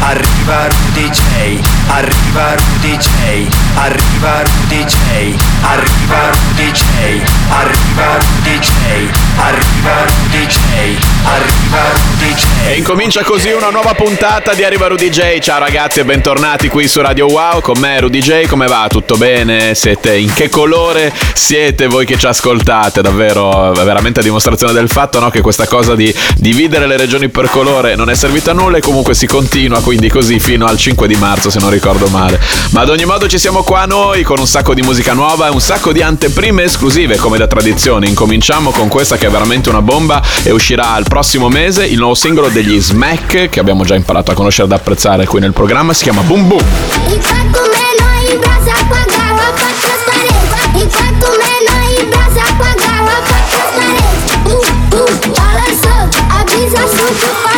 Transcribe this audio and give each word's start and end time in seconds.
Arriva 0.00 0.68
Rudy 0.68 1.10
J. 1.10 1.60
Arriva 1.88 2.54
Rudy 2.54 2.96
J. 2.96 3.48
Arriva 3.74 4.42
Rudy 4.42 4.84
J. 4.84 5.34
Arriva 5.62 6.30
Rudy 6.30 6.70
J. 6.70 6.82
Arriva 7.48 8.16
Rudy 8.16 8.58
J. 8.58 8.70
Arriva 9.36 10.04
Rudy 10.04 10.46
J. 10.46 10.58
Arriva 11.24 11.82
Rudy 11.92 12.34
J. 12.34 12.44
E 12.68 12.76
incomincia 12.76 13.24
così 13.24 13.50
una 13.50 13.70
nuova 13.70 13.94
puntata 13.94 14.54
di 14.54 14.62
Arriva 14.62 14.86
Rudy 14.86 15.10
J. 15.10 15.40
Ciao 15.40 15.58
ragazzi 15.58 16.00
e 16.00 16.04
bentornati 16.04 16.68
qui 16.68 16.86
su 16.86 17.00
Radio 17.00 17.26
Wow 17.26 17.60
con 17.60 17.78
me 17.78 17.98
Rudy 17.98 18.20
J. 18.20 18.46
Come 18.46 18.68
va? 18.68 18.86
Tutto 18.88 19.16
bene? 19.16 19.74
Siete 19.74 20.16
in 20.16 20.32
che 20.32 20.48
colore 20.48 21.12
siete 21.34 21.88
voi 21.88 22.06
che 22.06 22.16
ci 22.16 22.26
ascoltate? 22.26 23.02
Davvero 23.02 23.72
veramente 23.72 24.20
a 24.20 24.22
dimostrazione 24.22 24.72
del 24.72 24.88
fatto 24.88 25.18
no, 25.18 25.28
che 25.30 25.40
questa 25.40 25.66
cosa 25.66 25.96
di 25.96 26.14
dividere 26.36 26.86
le 26.86 26.96
regioni 26.96 27.28
per 27.28 27.50
colore 27.50 27.96
non 27.96 28.08
è 28.08 28.14
servita 28.14 28.52
a 28.52 28.54
nulla 28.54 28.76
e 28.76 28.80
comunque 28.80 29.14
si 29.14 29.26
continua 29.26 29.80
quindi 29.88 30.10
così 30.10 30.38
fino 30.38 30.66
al 30.66 30.76
5 30.76 31.08
di 31.08 31.14
marzo 31.14 31.48
se 31.48 31.58
non 31.60 31.70
ricordo 31.70 32.08
male. 32.08 32.38
Ma 32.72 32.82
ad 32.82 32.90
ogni 32.90 33.06
modo 33.06 33.26
ci 33.26 33.38
siamo 33.38 33.62
qua 33.62 33.86
noi 33.86 34.22
con 34.22 34.38
un 34.38 34.46
sacco 34.46 34.74
di 34.74 34.82
musica 34.82 35.14
nuova 35.14 35.46
e 35.46 35.50
un 35.50 35.62
sacco 35.62 35.92
di 35.92 36.02
anteprime 36.02 36.64
esclusive 36.64 37.16
come 37.16 37.38
da 37.38 37.46
tradizione. 37.46 38.06
Incominciamo 38.06 38.70
con 38.70 38.88
questa 38.88 39.16
che 39.16 39.28
è 39.28 39.30
veramente 39.30 39.70
una 39.70 39.80
bomba 39.80 40.22
e 40.42 40.50
uscirà 40.50 40.94
il 40.98 41.06
prossimo 41.08 41.48
mese 41.48 41.86
il 41.86 41.96
nuovo 41.96 42.12
singolo 42.12 42.48
degli 42.48 42.78
Smack 42.78 43.48
che 43.48 43.60
abbiamo 43.60 43.82
già 43.86 43.94
imparato 43.94 44.30
a 44.30 44.34
conoscere 44.34 44.66
ed 44.66 44.74
apprezzare 44.74 45.24
qui 45.24 45.40
nel 45.40 45.54
programma, 45.54 45.94
si 45.94 46.02
chiama 46.02 46.20
Boom 46.20 46.48
Boom. 46.48 46.64
Menor 57.08 57.57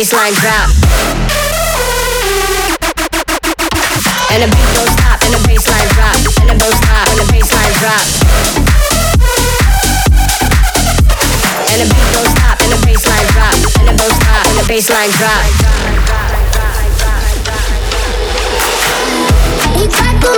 the 0.00 0.32
drop. 0.40 0.68
And 4.32 4.40
the 4.40 4.48
beat 4.48 4.68
don't 4.72 4.88
stop, 4.96 5.20
and 5.20 5.34
the 5.34 5.40
bassline 5.44 5.88
drop, 5.92 6.16
and 6.40 6.48
the 6.48 6.56
don't 6.56 6.72
stop, 6.72 7.08
and 7.08 7.18
the 7.20 7.24
bassline 7.28 7.74
drop. 7.80 8.00
And 11.68 11.78
the 11.80 11.86
beat 11.92 12.08
don't 12.16 12.30
stop, 12.32 12.56
and 12.64 12.72
the 12.72 12.80
bassline 12.80 13.28
drop, 13.28 13.52
and 13.76 13.88
the 13.88 13.94
don't 14.00 14.16
stop, 14.16 14.46
and 14.48 14.56
the 14.56 14.64
bassline 14.72 15.12
drop. 15.20 15.44
Enquanto 19.76 20.30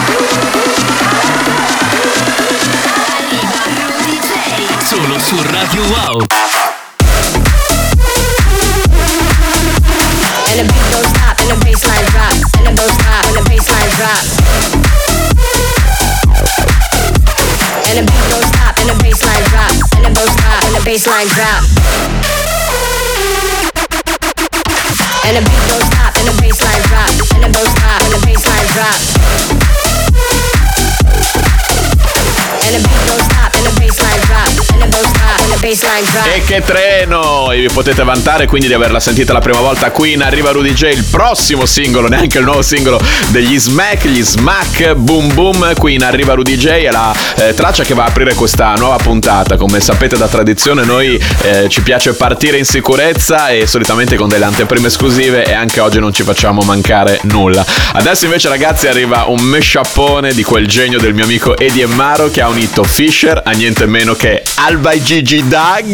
Solo 4.89 5.17
su 5.19 5.37
Radio 5.51 5.83
Wow. 5.83 6.26
Bassline 20.87 21.27
drop. 21.35 21.63
And 25.25 25.35
the 25.35 25.41
beat 25.49 25.67
don't 25.67 25.96
E 36.33 36.43
che 36.45 36.61
treno! 36.61 37.51
E 37.51 37.59
vi 37.59 37.67
potete 37.67 38.03
vantare 38.05 38.45
quindi 38.45 38.67
di 38.67 38.73
averla 38.73 39.01
sentita 39.01 39.33
la 39.33 39.41
prima 39.41 39.59
volta 39.59 39.91
qui 39.91 40.13
in 40.13 40.21
Arriva 40.21 40.51
Rudy 40.51 40.71
J, 40.71 40.83
il 40.93 41.03
prossimo 41.03 41.65
singolo, 41.65 42.07
neanche 42.07 42.37
il 42.37 42.45
nuovo 42.45 42.61
singolo 42.61 43.01
degli 43.31 43.59
Smack, 43.59 44.05
gli 44.05 44.23
Smack 44.23 44.93
Boom 44.93 45.33
Boom, 45.33 45.73
qui 45.75 45.95
in 45.95 46.05
Arriva 46.05 46.35
Rudy 46.35 46.55
J, 46.55 46.67
è 46.67 46.89
la 46.89 47.13
eh, 47.35 47.53
traccia 47.53 47.83
che 47.83 47.93
va 47.93 48.05
a 48.05 48.07
aprire 48.07 48.33
questa 48.33 48.75
nuova 48.77 48.95
puntata. 48.95 49.57
Come 49.57 49.81
sapete 49.81 50.15
da 50.15 50.29
tradizione 50.29 50.85
noi 50.85 51.21
eh, 51.41 51.67
ci 51.67 51.81
piace 51.81 52.13
partire 52.13 52.57
in 52.57 52.65
sicurezza 52.65 53.49
e 53.49 53.67
solitamente 53.67 54.15
con 54.15 54.29
delle 54.29 54.45
anteprime 54.45 54.87
esclusive 54.87 55.43
e 55.43 55.51
anche 55.51 55.81
oggi 55.81 55.99
non 55.99 56.13
ci 56.13 56.23
facciamo 56.23 56.61
mancare 56.61 57.19
nulla. 57.23 57.65
Adesso 57.91 58.23
invece 58.23 58.47
ragazzi 58.47 58.87
arriva 58.87 59.25
un 59.27 59.41
mesciappone 59.41 60.33
di 60.33 60.43
quel 60.43 60.65
genio 60.65 60.97
del 60.97 61.13
mio 61.13 61.25
amico 61.25 61.57
Eddie 61.57 61.83
Emmaro 61.83 62.29
che 62.29 62.41
ha 62.41 62.47
unito 62.47 62.83
Fisher 62.83 63.41
a 63.43 63.51
niente 63.51 63.85
meno 63.85 64.13
che 64.13 64.41
Alba 64.55 64.91
e 64.91 65.01
Gigi 65.01 65.45
Dag. 65.45 65.55
dog. 65.57 65.89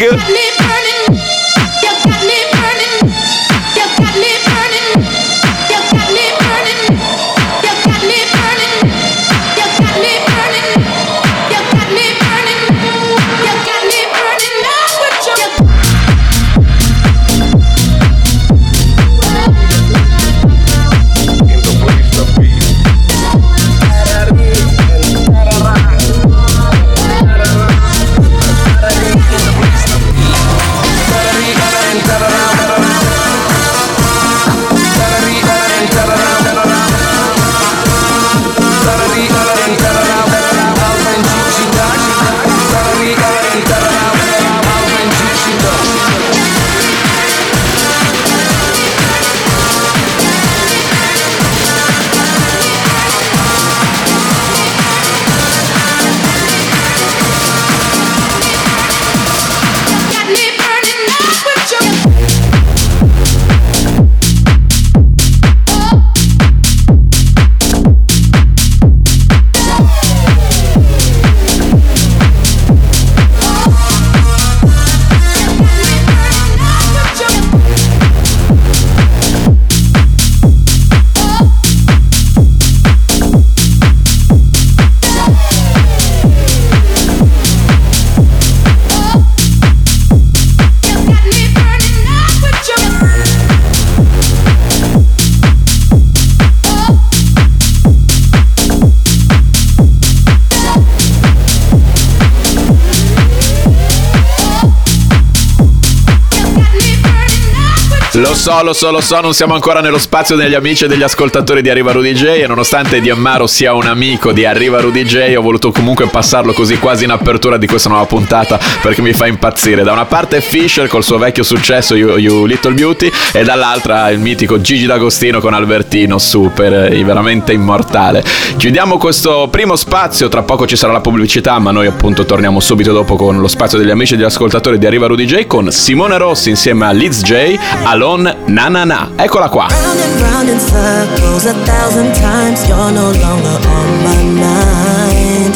So, 108.43 108.61
lo 108.61 108.73
so, 108.73 108.91
lo 108.91 108.99
so, 108.99 109.21
non 109.21 109.33
siamo 109.33 109.53
ancora 109.53 109.79
nello 109.79 109.97
spazio 109.97 110.35
degli 110.35 110.53
amici 110.53 110.83
e 110.83 110.89
degli 110.89 111.01
ascoltatori 111.01 111.61
di 111.61 111.69
Arriva 111.69 111.93
Rudy 111.93 112.11
J 112.11 112.25
e 112.25 112.45
nonostante 112.45 112.99
Diammaro 112.99 113.47
sia 113.47 113.73
un 113.73 113.85
amico 113.85 114.33
di 114.33 114.43
Arriva 114.43 114.81
Rudy 114.81 115.05
J 115.05 115.33
ho 115.37 115.41
voluto 115.41 115.71
comunque 115.71 116.07
passarlo 116.07 116.51
così 116.51 116.77
quasi 116.77 117.05
in 117.05 117.11
apertura 117.11 117.55
di 117.55 117.67
questa 117.67 117.87
nuova 117.87 118.05
puntata 118.05 118.59
perché 118.81 119.01
mi 119.01 119.13
fa 119.13 119.27
impazzire. 119.27 119.83
Da 119.83 119.93
una 119.93 120.03
parte 120.03 120.41
Fisher 120.41 120.89
col 120.89 121.05
suo 121.05 121.17
vecchio 121.17 121.41
successo 121.41 121.95
You, 121.95 122.17
you 122.17 122.45
Little 122.45 122.73
Beauty 122.73 123.09
e 123.31 123.45
dall'altra 123.45 124.09
il 124.09 124.19
mitico 124.19 124.59
Gigi 124.59 124.87
D'Agostino 124.87 125.39
con 125.39 125.53
Albertino, 125.53 126.17
super, 126.17 126.91
eh, 126.91 127.01
veramente 127.01 127.53
immortale. 127.53 128.25
Chiudiamo 128.57 128.97
questo 128.97 129.47
primo 129.49 129.77
spazio, 129.77 130.27
tra 130.27 130.43
poco 130.43 130.67
ci 130.67 130.75
sarà 130.75 130.91
la 130.91 130.99
pubblicità 130.99 131.59
ma 131.59 131.71
noi 131.71 131.87
appunto 131.87 132.25
torniamo 132.25 132.59
subito 132.59 132.91
dopo 132.91 133.15
con 133.15 133.39
lo 133.39 133.47
spazio 133.47 133.77
degli 133.77 133.89
amici 133.89 134.15
e 134.15 134.17
degli 134.17 134.25
ascoltatori 134.25 134.77
di 134.77 134.85
Arriva 134.85 135.07
Rudy 135.07 135.23
J 135.23 135.47
con 135.47 135.71
Simone 135.71 136.17
Rossi 136.17 136.49
insieme 136.49 136.85
a 136.85 136.91
Liz 136.91 137.21
J, 137.21 137.57
Alone 137.83 138.31
Na 138.47 138.69
Na 138.69 138.85
Na. 138.85 139.09
Eccola 139.17 139.49
qua. 139.49 139.67
Round 139.67 139.99
and 139.99 140.21
round 140.21 140.49
in 140.49 140.59
circles 140.59 141.45
a 141.45 141.53
thousand 141.65 142.13
times. 142.15 142.67
You're 142.67 142.91
no 142.91 143.11
longer 143.11 143.57
on 143.77 143.89
my 144.03 144.23
mind. 144.41 145.53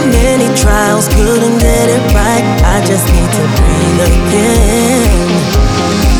Many 0.00 0.48
trials, 0.56 1.06
couldn't 1.08 1.58
get 1.58 1.86
it 1.90 2.02
right. 2.14 2.44
I 2.64 2.80
just 2.86 3.04
need 3.12 3.30
to 3.36 3.44
breathe 3.60 4.00
again. 4.08 5.28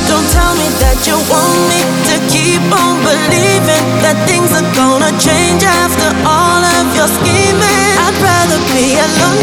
Don't 0.04 0.28
tell 0.36 0.52
me 0.60 0.68
that 0.84 1.00
you 1.08 1.16
want 1.32 1.56
me 1.72 1.80
to 2.12 2.16
keep 2.28 2.60
on 2.68 3.00
believing 3.00 3.84
that 4.04 4.20
things 4.28 4.52
are 4.52 4.68
gonna 4.76 5.10
change 5.16 5.64
after 5.64 6.12
all 6.28 6.60
of 6.60 6.86
your 6.92 7.08
scheming. 7.08 7.92
I'd 8.04 8.18
rather 8.20 8.60
be 8.68 9.00
alone, 9.00 9.38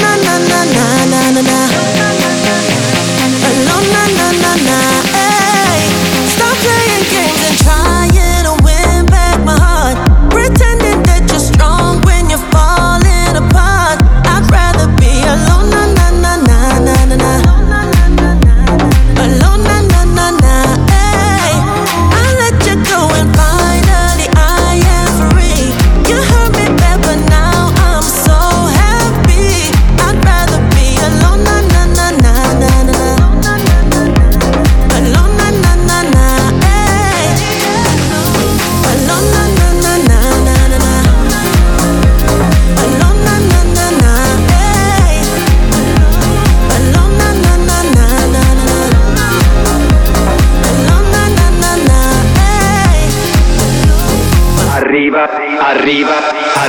arriva, 55.87 56.26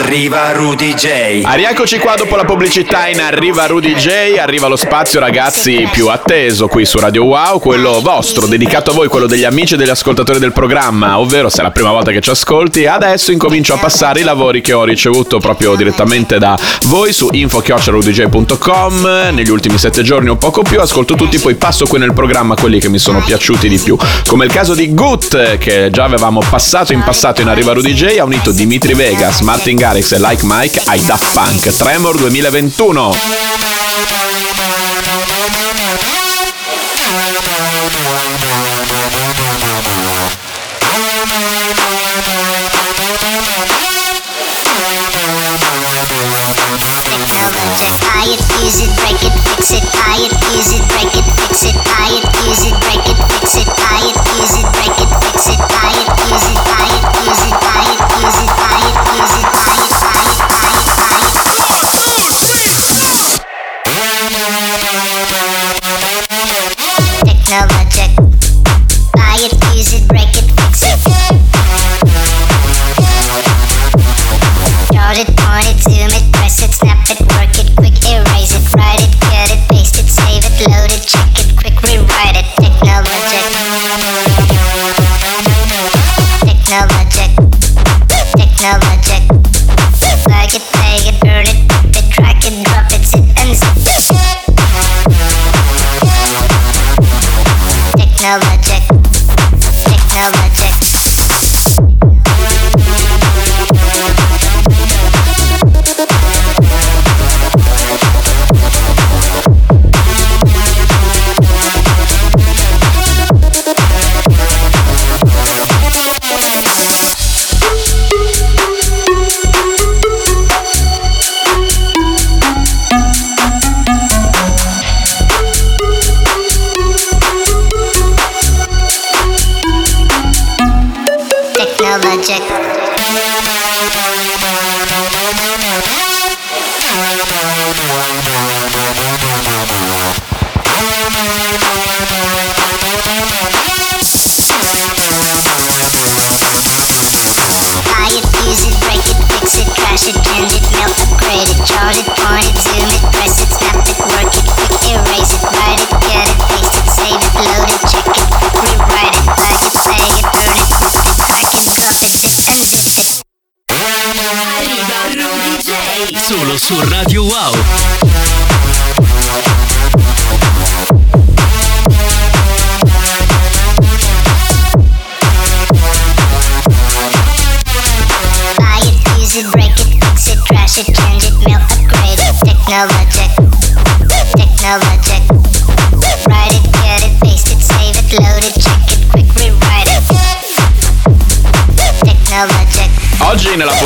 arriva 0.09 0.53
Rudy 0.53 0.95
J. 0.95 1.43
Ah, 1.43 1.53
rieccoci 1.53 1.99
qua 1.99 2.15
dopo 2.15 2.35
la 2.35 2.47
pubblicità 2.47 3.09
in 3.09 3.21
Arriva 3.21 3.67
Rudy 3.67 3.95
J, 3.95 4.39
arriva 4.39 4.67
lo 4.67 4.77
spazio 4.77 5.21
ragazzi 5.21 5.87
più 5.93 6.09
atteso 6.09 6.67
qui 6.67 6.87
su 6.87 6.99
Radio 6.99 7.25
Wow, 7.25 7.61
quello 7.61 8.01
vostro, 8.01 8.47
dedicato 8.47 8.93
a 8.93 8.95
voi, 8.95 9.09
quello 9.09 9.27
degli 9.27 9.45
amici 9.45 9.75
e 9.75 9.77
degli 9.77 9.91
ascoltatori 9.91 10.39
del 10.39 10.53
programma, 10.53 11.19
ovvero 11.19 11.51
se 11.51 11.61
è 11.61 11.63
la 11.63 11.73
prima 11.73 11.91
volta 11.91 12.11
che 12.11 12.23
ci 12.23 12.31
ascolti, 12.31 12.87
adesso 12.87 13.33
incomincio 13.33 13.75
a 13.75 13.77
passare 13.77 14.21
i 14.21 14.23
lavori 14.23 14.63
che 14.63 14.73
ho 14.73 14.85
ricevuto 14.85 15.41
proprio 15.41 15.75
direttamente 15.75 16.39
da 16.39 16.59
voi 16.87 17.13
su 17.13 17.29
info.rudyj.com, 17.31 19.29
negli 19.33 19.51
ultimi 19.51 19.77
sette 19.77 20.03
giorni 20.03 20.31
o 20.31 20.37
poco 20.37 20.63
più, 20.63 20.81
ascolto 20.81 21.17
tutti, 21.17 21.39
poi 21.39 21.55
passo 21.57 21.85
qui 21.87 21.99
nel 21.99 22.15
programma 22.15 22.55
quelli 22.55 22.81
che 22.81 22.89
mi 22.89 22.99
sono 22.99 23.21
piaciuti 23.21 23.69
di 23.69 23.77
più, 23.77 23.95
come 24.27 24.47
il 24.47 24.53
caso 24.53 24.73
di 24.73 24.95
Gut 24.95 25.59
che 25.59 25.91
già 25.93 26.05
avevamo 26.05 26.41
passato 26.49 26.95
in 26.95 27.03
passato 27.03 27.43
in 27.43 27.49
Arriva 27.49 27.75
Rudy 27.75 27.93
J, 27.93 28.17
ha 28.19 28.25
unito 28.25 28.53
Dimitri 28.53 28.95
Vegas, 28.95 29.41
Martin 29.41 29.77
Garrix 29.99 30.13
e 30.13 30.19
Like 30.19 30.47
Mike 30.47 30.81
ai 30.87 31.01
Daft 31.01 31.33
Punk, 31.35 31.77
Tremor 31.77 32.17
2021. 32.17 33.78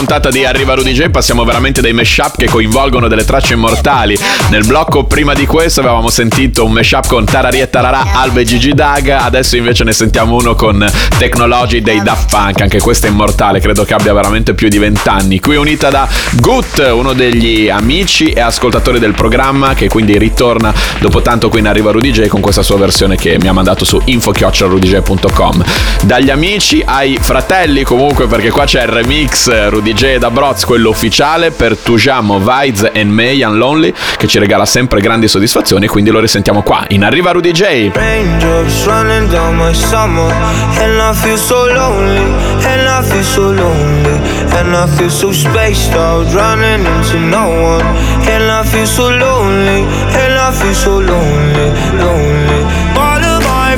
Puntata 0.02 0.30
di 0.30 0.44
Arriva 0.44 0.74
Rudy 0.74 0.94
J 0.94 1.10
passiamo 1.10 1.44
veramente 1.44 1.80
dai 1.80 1.92
mashup 1.92 2.36
che 2.36 2.48
coinvolgono 2.48 3.06
delle 3.06 3.24
tracce 3.24 3.54
immortali. 3.54 4.18
Nel 4.48 4.66
blocco 4.66 5.04
prima 5.04 5.32
di 5.32 5.46
questo 5.46 5.78
avevamo 5.78 6.10
sentito 6.10 6.64
un 6.64 6.72
mashup 6.72 7.06
con 7.06 7.24
Tarari 7.24 7.60
e 7.60 7.70
Tararà, 7.70 8.06
Alba 8.14 8.40
e 8.40 8.44
Gigi 8.44 8.72
Daga, 8.74 9.22
adesso 9.22 9.56
invece 9.56 9.84
ne 9.84 9.92
sentiamo 9.92 10.34
uno 10.34 10.56
con 10.56 10.84
Technology 11.18 11.82
dei 11.82 12.02
Daft 12.02 12.30
Punk, 12.30 12.62
anche 12.62 12.80
questo 12.80 13.06
è 13.06 13.10
immortale, 13.10 13.60
credo 13.60 13.84
che 13.84 13.94
abbia 13.94 14.12
veramente 14.12 14.54
più 14.54 14.68
di 14.68 14.78
vent'anni. 14.78 15.38
Qui 15.38 15.54
unita 15.54 15.88
da 15.88 16.08
Gut, 16.32 16.84
uno 16.92 17.12
degli 17.12 17.68
amici 17.68 18.30
e 18.30 18.40
ascoltatori 18.40 18.98
del 18.98 19.12
programma 19.12 19.74
che 19.74 19.86
quindi 19.86 20.18
ritorna 20.18 20.74
dopo 20.98 21.22
tanto 21.22 21.48
qui 21.48 21.60
in 21.60 21.68
Arriva 21.68 21.92
Rudy 21.92 22.10
J 22.10 22.26
con 22.26 22.40
questa 22.40 22.62
sua 22.62 22.76
versione 22.76 23.14
che 23.14 23.38
mi 23.38 23.46
ha 23.46 23.52
mandato 23.52 23.84
su 23.84 24.02
info-rudyj.com. 24.04 25.64
Dagli 26.02 26.30
amici 26.30 26.82
ai 26.84 27.18
fratelli 27.20 27.84
comunque 27.84 28.26
perché 28.26 28.50
qua 28.50 28.64
c'è 28.64 28.82
il 28.82 28.88
remix 28.88 29.68
Rudy 29.68 29.91
DJ 29.92 30.16
da 30.16 30.30
Broz, 30.30 30.64
quello 30.64 30.88
ufficiale, 30.88 31.50
per 31.50 31.76
Tujamo, 31.76 32.38
Vides 32.38 32.90
and 32.94 33.10
May 33.10 33.42
and 33.42 33.56
Lonely, 33.56 33.92
che 34.16 34.26
ci 34.26 34.38
regala 34.38 34.64
sempre 34.64 35.02
grandi 35.02 35.28
soddisfazioni, 35.28 35.86
quindi 35.86 36.10
lo 36.10 36.18
risentiamo 36.18 36.62
qua. 36.62 36.84
In 36.88 37.04
arriva 37.04 37.30
Rudy 37.32 37.52
J. 37.52 37.90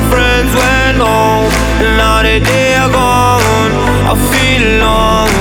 friends 0.09 0.53
went 0.53 0.97
home, 1.01 1.51
and 1.81 1.97
now 1.97 2.21
that 2.21 2.43
gone, 2.91 3.73
I 4.05 4.15
feel 4.29 4.81
alone. 4.81 5.34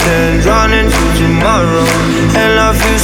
said 0.00 0.44
running 0.46 0.88
to 0.90 1.04
tomorrow, 1.18 1.84
and 2.40 2.58
I 2.58 2.72
feel. 2.72 2.99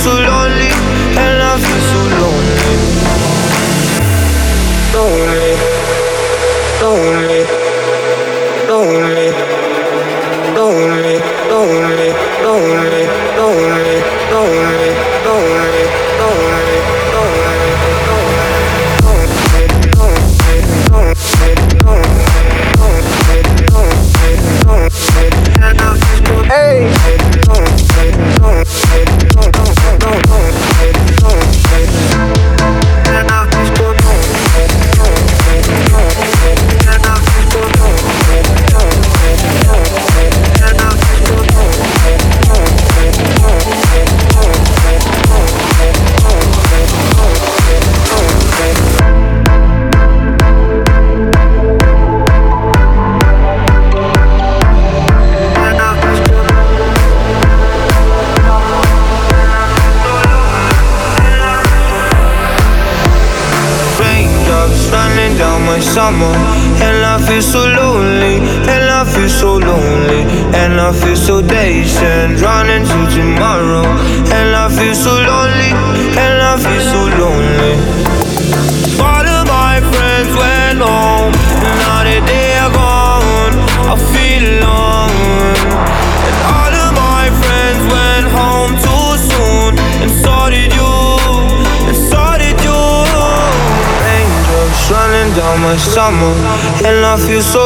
Feel 97.26 97.42
so 97.42 97.65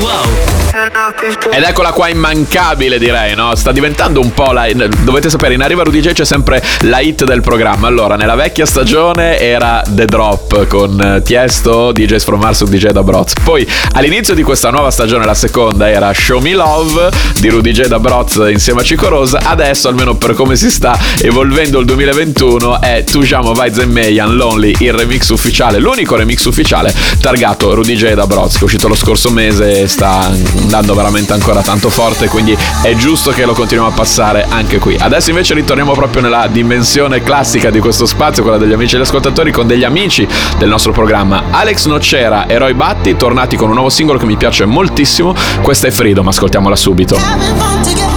Wow. 0.00 0.24
Ed 1.50 1.64
eccola 1.64 1.90
qua 1.90 2.08
immancabile 2.08 2.98
direi, 2.98 3.34
no? 3.34 3.54
Sta 3.56 3.72
diventando 3.72 4.20
un 4.20 4.32
po' 4.32 4.52
la... 4.52 4.66
Dovete 5.02 5.28
sapere, 5.28 5.54
in 5.54 5.62
Arriva 5.62 5.82
Rudy 5.82 6.00
J 6.00 6.12
c'è 6.12 6.24
sempre 6.24 6.62
la 6.82 7.00
hit 7.00 7.24
del 7.24 7.40
programma. 7.40 7.88
Allora, 7.88 8.14
nella 8.14 8.36
vecchia 8.36 8.64
stagione 8.64 9.38
era 9.40 9.82
The 9.86 10.04
Drop 10.04 10.66
con 10.68 11.00
eh, 11.00 11.22
Tiesto, 11.22 11.90
DJs 11.90 12.24
from 12.24 12.40
Mars, 12.40 12.62
DJ 12.64 12.90
da 12.90 13.02
Broz. 13.02 13.32
Poi 13.42 13.68
all'inizio 13.92 14.34
di 14.34 14.42
questa 14.44 14.70
nuova 14.70 14.90
stagione, 14.92 15.24
la 15.24 15.34
seconda, 15.34 15.90
era 15.90 16.12
Show 16.14 16.40
Me 16.40 16.52
Love 16.52 17.10
di 17.40 17.48
Rudy 17.48 17.72
J 17.72 17.86
da 17.86 17.98
Broz 17.98 18.40
insieme 18.48 18.82
a 18.82 18.84
Cico 18.84 19.08
Rosa. 19.08 19.40
Adesso, 19.42 19.88
almeno 19.88 20.14
per 20.14 20.34
come 20.34 20.54
si 20.54 20.70
sta 20.70 20.96
evolvendo 21.20 21.80
il 21.80 21.86
2021, 21.86 22.80
è 22.80 23.04
Tujamo 23.04 23.52
Vibes 23.52 23.78
and 23.78 23.92
Mayan 23.92 24.36
Lonely, 24.36 24.74
il 24.78 24.92
remix 24.92 25.28
ufficiale, 25.30 25.80
l'unico 25.80 26.14
remix 26.14 26.44
ufficiale 26.44 26.94
targato 27.20 27.74
Rudy 27.74 27.96
J 27.96 28.12
da 28.14 28.26
Broz, 28.26 28.54
che 28.54 28.60
è 28.60 28.64
uscito 28.64 28.86
lo 28.86 28.94
scorso 28.94 29.30
mese 29.30 29.82
e 29.82 29.88
sta 29.88 30.30
andando 30.60 30.94
veramente 30.94 31.31
ancora 31.32 31.62
tanto 31.62 31.90
forte, 31.90 32.28
quindi 32.28 32.56
è 32.82 32.94
giusto 32.94 33.30
che 33.30 33.44
lo 33.44 33.52
continuiamo 33.52 33.92
a 33.92 33.94
passare 33.94 34.46
anche 34.48 34.78
qui. 34.78 34.96
Adesso 34.98 35.30
invece 35.30 35.54
ritorniamo 35.54 35.92
proprio 35.92 36.22
nella 36.22 36.46
dimensione 36.46 37.22
classica 37.22 37.70
di 37.70 37.80
questo 37.80 38.06
spazio, 38.06 38.42
quella 38.42 38.58
degli 38.58 38.72
amici 38.72 38.94
e 38.94 38.98
gli 38.98 39.02
ascoltatori, 39.02 39.50
con 39.52 39.66
degli 39.66 39.84
amici 39.84 40.26
del 40.58 40.68
nostro 40.68 40.92
programma. 40.92 41.44
Alex 41.50 41.86
Nocera 41.86 42.46
e 42.46 42.58
Roy 42.58 42.74
Batti, 42.74 43.16
tornati 43.16 43.56
con 43.56 43.68
un 43.68 43.74
nuovo 43.74 43.90
singolo 43.90 44.18
che 44.18 44.26
mi 44.26 44.36
piace 44.36 44.64
moltissimo. 44.64 45.34
Questa 45.62 45.86
è 45.86 45.90
Freedom, 45.90 46.26
ascoltiamola 46.28 46.76
subito. 46.76 48.11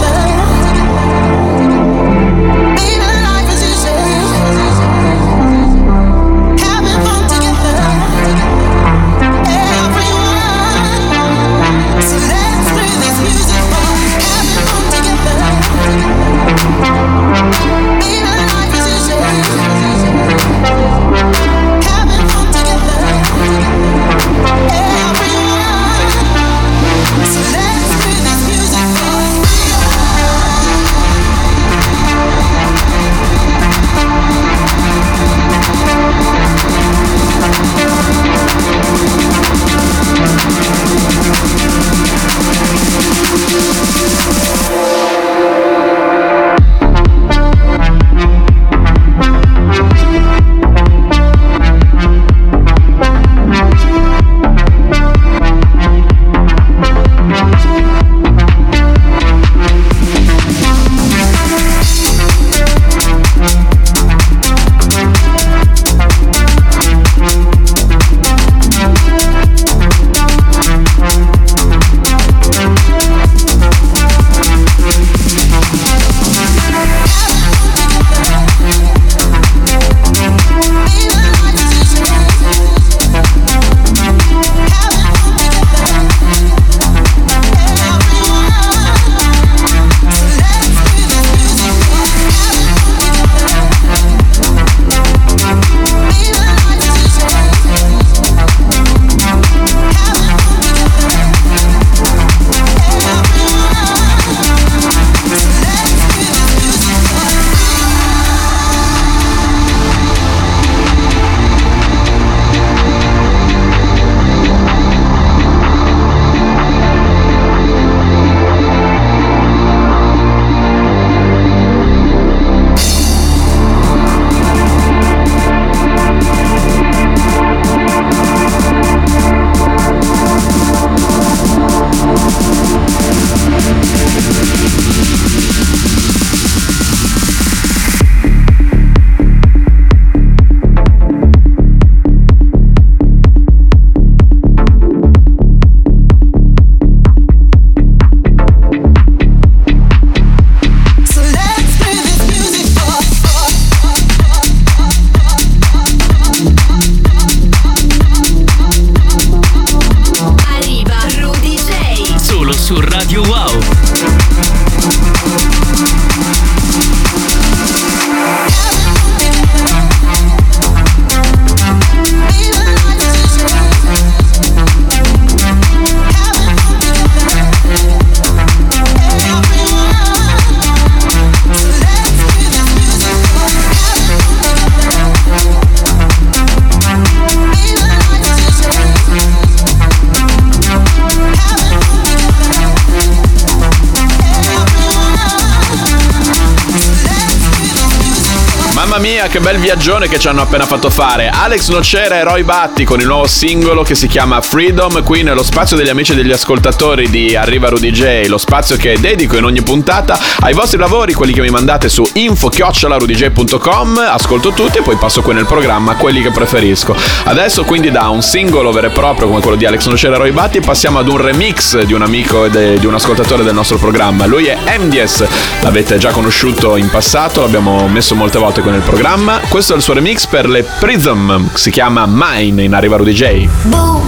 Viaggione 199.75 200.07
che 200.07 200.19
ci 200.19 200.29
hanno 200.29 200.41
appena 200.41 200.65
fatto 200.65 200.89
fare. 200.89 201.27
Alex 201.27 201.67
Nocera 201.67 202.15
e 202.15 202.23
Roy 202.23 202.43
Batti 202.43 202.85
con 202.85 203.01
il 203.01 203.07
nuovo 203.07 203.27
singolo 203.27 203.83
che 203.83 203.93
si 203.93 204.07
chiama 204.07 204.39
Freedom, 204.39 205.03
qui 205.03 205.21
nello 205.21 205.43
spazio 205.43 205.75
degli 205.75 205.89
amici 205.89 206.13
e 206.13 206.15
degli 206.15 206.31
ascoltatori 206.31 207.09
di 207.09 207.35
Arriva 207.35 207.67
Rudy 207.67 207.91
J, 207.91 208.27
lo 208.27 208.37
spazio 208.37 208.77
che 208.77 208.97
dedico 208.97 209.35
in 209.35 209.43
ogni 209.43 209.61
puntata 209.63 210.17
ai 210.39 210.53
vostri 210.53 210.77
lavori, 210.77 211.13
quelli 211.13 211.33
che 211.33 211.41
mi 211.41 211.49
mandate 211.49 211.89
su 211.89 212.09
info-rudyj.com, 212.09 213.97
ascolto 213.97 214.53
tutti 214.53 214.77
e 214.77 214.81
poi 214.81 214.95
passo 214.95 215.21
qui 215.21 215.33
nel 215.33 215.45
programma 215.45 215.95
quelli 215.95 216.21
che 216.21 216.31
preferisco. 216.31 216.95
Adesso 217.25 217.65
quindi 217.65 217.91
da 217.91 218.07
un 218.07 218.21
singolo 218.21 218.71
vero 218.71 218.87
e 218.87 218.91
proprio 218.91 219.27
come 219.27 219.41
quello 219.41 219.57
di 219.57 219.65
Alex 219.65 219.87
Nocera 219.87 220.15
e 220.15 220.19
Roy 220.19 220.31
Batti 220.31 220.61
passiamo 220.61 220.99
ad 220.99 221.09
un 221.09 221.17
remix 221.17 221.81
di 221.81 221.91
un 221.91 222.01
amico 222.01 222.45
e 222.45 222.79
di 222.79 222.85
un 222.85 222.93
ascoltatore 222.93 223.43
del 223.43 223.53
nostro 223.53 223.77
programma. 223.77 224.25
Lui 224.25 224.45
è 224.45 224.57
MDS, 224.77 225.25
l'avete 225.59 225.97
già 225.97 226.11
conosciuto 226.11 226.77
in 226.77 226.89
passato, 226.89 227.41
l'abbiamo 227.41 227.89
messo 227.89 228.15
molte 228.15 228.37
volte 228.37 228.61
qui 228.61 228.71
nel 228.71 228.79
programma. 228.79 229.41
Questo 229.49 229.64
è 229.73 229.77
il 229.77 229.81
suo 229.81 229.93
remix 229.93 230.27
per 230.27 230.47
le 230.47 230.63
Prism, 230.63 231.47
si 231.53 231.71
chiama 231.71 232.05
Mine 232.07 232.63
in 232.63 232.73
Arriva 232.73 232.97
Rudy 232.97 233.13
J. 233.13 233.47
Boom 233.63 234.03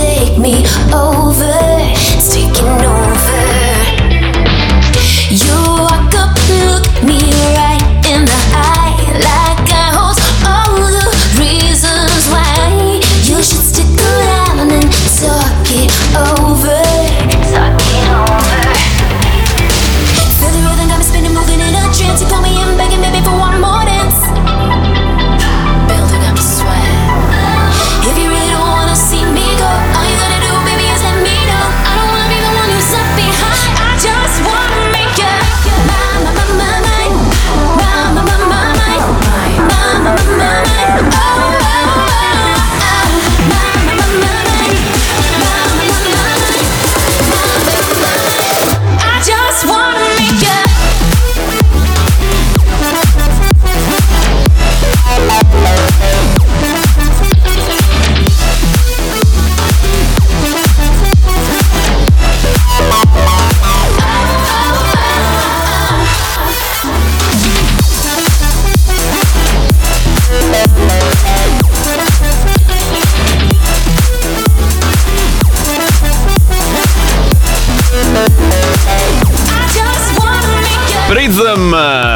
take 0.00 0.38
me 0.38 0.64
over. 0.92 1.59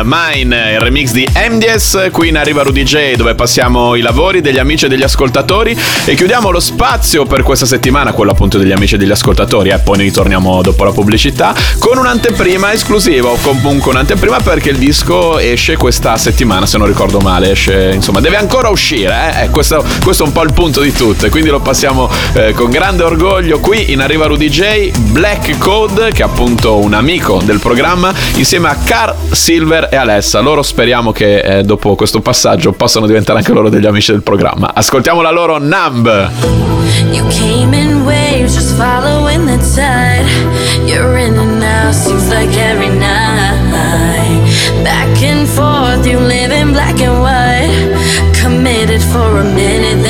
Mine, 0.05 0.73
il 0.73 0.81
remix 0.81 1.13
di 1.13 1.27
MDS, 1.35 2.09
qui 2.13 2.29
in 2.29 2.37
Arriva 2.37 2.63
Rudy 2.63 2.83
J 2.83 3.15
dove 3.15 3.35
passiamo 3.35 3.95
i 3.95 4.03
lavori 4.03 4.43
degli 4.43 4.59
amici 4.59 4.85
e 4.85 4.89
degli 4.89 5.03
ascoltatori. 5.03 5.77
E 6.05 6.15
chiudiamo 6.15 6.51
lo 6.51 6.61
spazio 6.61 7.25
per 7.25 7.43
questa 7.43 7.65
settimana, 7.65 8.13
quello 8.13 8.33
appunto 8.33 8.59
degli 8.59 8.73
amici 8.73 8.97
e 8.97 8.99
degli 8.99 9.11
ascoltatori 9.11 9.71
e 9.71 9.79
poi 9.79 9.97
ne 9.97 10.03
ritorniamo 10.03 10.61
dopo 10.61 10.85
la 10.85 10.93
pubblicità 10.93 11.55
con 11.79 11.97
un'anteprima 11.97 12.73
esclusiva 12.73 13.29
o 13.29 13.39
comunque 13.41 13.93
un'anteprima 13.93 14.41
perché 14.41 14.69
il 14.71 14.77
disco 14.77 15.39
esce 15.39 15.77
questa 15.77 16.17
settimana 16.19 16.67
se 16.67 16.77
non 16.77 16.87
ricordo 16.87 17.19
male, 17.21 17.53
esce 17.53 17.91
insomma 17.95 18.21
deve 18.21 18.37
ancora 18.37 18.69
uscire, 18.69 19.33
eh? 19.39 19.45
Eh, 19.45 19.51
questo, 19.51 19.83
questo 20.03 20.25
è 20.25 20.27
un 20.27 20.33
po' 20.33 20.43
il 20.43 20.53
punto 20.53 20.81
di 20.81 20.93
tutto 20.93 21.27
e 21.27 21.31
quindi 21.31 21.49
lo 21.49 21.61
passiamo 21.61 22.11
eh, 22.35 22.53
con 22.53 22.71
grande 22.71 23.03
orgoglio 23.03 23.59
qui 23.61 23.93
in 23.93 24.01
Arriva 24.01 24.27
Rudy 24.27 24.49
J, 24.49 24.91
Black 24.99 25.57
Code 25.57 26.13
che 26.13 26.23
è 26.23 26.25
appunto 26.25 26.79
un 26.79 26.93
amico 26.93 27.41
del 27.43 27.59
programma 27.59 28.13
insieme 28.35 28.69
a 28.69 28.77
Car 28.85 29.15
Silver 29.31 29.89
e 29.95 29.97
Alessa. 29.97 30.41
Loro 30.41 30.63
speriamo 30.63 31.13
che 31.13 31.39
eh, 31.39 31.63
dopo 31.63 31.95
questo 31.95 32.21
passaggio 32.21 32.73
possano 32.73 33.07
diventare 33.07 33.39
anche 33.39 33.53
loro 33.53 33.69
degli 33.69 33.87
amici 33.87 34.11
del 34.11 34.23
programma. 34.23 34.73
Ascoltiamo 34.75 35.23
la 35.23 35.31
loro 35.31 35.59
Numb. 35.59 36.31
You 37.13 37.27
came 37.29 37.77
in 37.77 38.03
waves, 38.05 38.55
just 38.55 38.75
following 38.77 39.47
the 39.47 39.59
tide. 39.75 40.27
You're 40.85 41.17
in 41.19 41.39
and 41.39 41.63
out, 41.63 41.95
seems 41.95 42.29
like 42.29 42.57
every 42.59 42.89
night. 42.89 43.63
Back 44.83 45.23
and 45.23 45.47
forth, 45.47 46.05
you 46.07 46.19
live 46.19 46.53
in 46.53 46.73
black 46.73 47.01
and 47.01 47.21
white. 47.21 47.71
Committed 48.33 49.01
for 49.01 49.39
a 49.39 49.45
minute, 49.45 50.03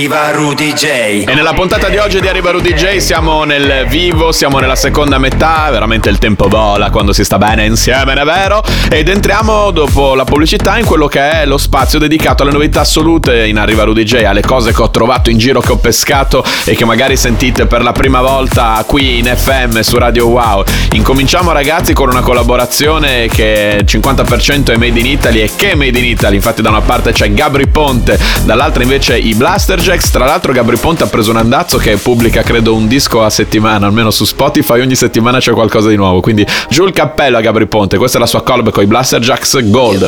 arriva 0.00 0.30
Rudy 0.30 0.72
J. 0.72 0.84
E 1.26 1.34
nella 1.34 1.52
puntata 1.52 1.90
di 1.90 1.98
oggi 1.98 2.22
di 2.22 2.28
Arriva 2.28 2.52
Rudy 2.52 2.72
J 2.72 2.96
siamo 2.96 3.44
nel 3.44 3.84
vivo, 3.86 4.32
siamo 4.32 4.58
nella 4.58 4.74
seconda 4.74 5.18
metà, 5.18 5.68
veramente 5.70 6.08
il 6.08 6.16
tempo 6.16 6.48
vola 6.48 6.88
quando 6.88 7.12
si 7.12 7.22
sta 7.22 7.36
bene 7.36 7.66
insieme, 7.66 8.14
è 8.14 8.24
vero? 8.24 8.64
Ed 8.90 9.10
entriamo 9.10 9.70
dopo 9.72 10.14
la 10.14 10.24
pubblicità 10.24 10.78
in 10.78 10.86
quello 10.86 11.06
che 11.06 11.42
è 11.42 11.44
lo 11.44 11.58
spazio 11.58 11.98
dedicato 11.98 12.42
alle 12.42 12.52
novità 12.52 12.80
assolute 12.80 13.46
in 13.46 13.58
Arriva 13.58 13.82
Rudy 13.82 14.04
J, 14.04 14.24
alle 14.24 14.40
cose 14.40 14.72
che 14.72 14.80
ho 14.80 14.88
trovato 14.88 15.28
in 15.28 15.36
giro, 15.36 15.60
che 15.60 15.72
ho 15.72 15.76
pescato 15.76 16.42
e 16.64 16.74
che 16.74 16.86
magari 16.86 17.18
sentite 17.18 17.66
per 17.66 17.82
la 17.82 17.92
prima 17.92 18.22
volta 18.22 18.82
qui 18.86 19.18
in 19.18 19.26
FM 19.26 19.80
su 19.80 19.98
Radio 19.98 20.28
Wow. 20.28 20.64
Incominciamo 20.92 21.52
ragazzi 21.52 21.92
con 21.92 22.08
una 22.08 22.22
collaborazione 22.22 23.28
che 23.28 23.76
il 23.78 23.84
50% 23.86 24.72
è 24.72 24.76
made 24.76 24.98
in 24.98 25.06
Italy 25.06 25.40
e 25.40 25.50
che 25.54 25.72
è 25.72 25.74
made 25.74 25.98
in 25.98 26.06
Italy, 26.06 26.36
infatti 26.36 26.62
da 26.62 26.70
una 26.70 26.80
parte 26.80 27.12
c'è 27.12 27.30
Gabri 27.34 27.66
Ponte, 27.66 28.18
dall'altra 28.44 28.82
invece 28.82 29.18
i 29.18 29.34
Blaster 29.34 29.78
Jacks, 29.90 30.12
tra 30.12 30.24
l'altro 30.24 30.52
Gabri 30.52 30.76
Ponte 30.76 31.02
ha 31.02 31.08
preso 31.08 31.32
un 31.32 31.36
andazzo 31.36 31.76
che 31.76 31.96
pubblica 31.96 32.42
credo 32.42 32.76
un 32.76 32.86
disco 32.86 33.24
a 33.24 33.30
settimana, 33.30 33.86
almeno 33.86 34.12
su 34.12 34.24
Spotify. 34.24 34.78
Ogni 34.78 34.94
settimana 34.94 35.40
c'è 35.40 35.50
qualcosa 35.50 35.88
di 35.88 35.96
nuovo, 35.96 36.20
quindi 36.20 36.46
giù 36.68 36.86
il 36.86 36.92
cappello 36.92 37.38
a 37.38 37.40
Gabri 37.40 37.66
Ponte, 37.66 37.98
questa 37.98 38.18
è 38.18 38.20
la 38.20 38.28
sua 38.28 38.44
collab 38.44 38.70
con 38.70 38.84
i 38.84 38.86
Blaster 38.86 39.18
Jacks 39.18 39.68
Gold. 39.68 40.06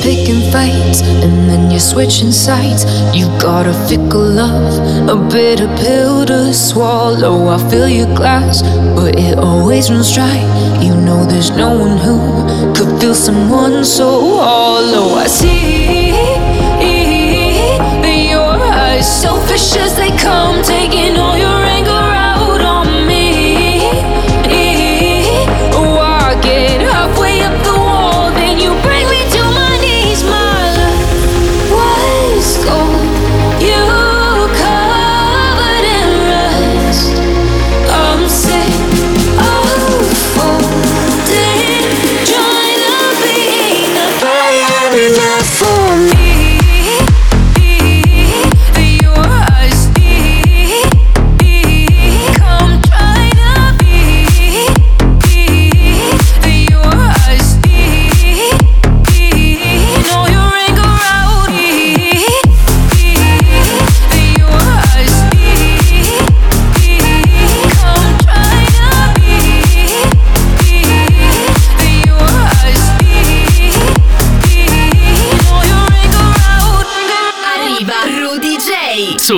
You 15.24 15.51
fishes 19.52 19.94
they 19.96 20.08
come 20.16 20.62
to 20.64 20.81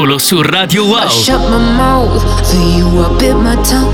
Solo 0.05 0.19
su 0.19 0.43
Radio 0.43 0.85
Wow. 0.85 1.07
I 1.07 1.09
shut 1.09 1.41
my 1.49 1.57
mouth 1.57 2.21
for 2.47 2.61
you, 2.61 2.85
I 3.01 3.09
bit 3.19 3.35
my 3.37 3.57
tongue. 3.65 3.89